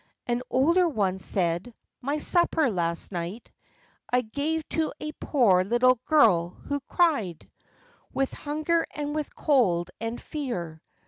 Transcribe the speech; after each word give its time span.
An 0.25 0.41
older 0.49 0.89
one 0.89 1.19
said, 1.19 1.75
"My 2.01 2.17
supper 2.17 2.71
last 2.71 3.11
night 3.11 3.51
I 4.11 4.21
gave 4.21 4.67
to 4.69 4.91
a 4.99 5.11
poor 5.19 5.63
little 5.63 5.99
girl, 6.05 6.49
who 6.49 6.79
cried 6.87 7.47
With 8.11 8.33
hunger 8.33 8.87
and 8.95 9.13
with 9.13 9.35
cold 9.35 9.91
and 9.99 10.19
fear. 10.19 10.81